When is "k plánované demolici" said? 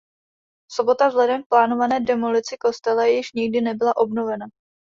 1.43-2.57